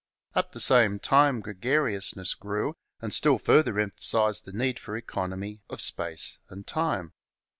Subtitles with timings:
[0.33, 5.79] At the same time gregariousness grew and still further emphasized the need for economy of
[5.79, 7.13] space and time.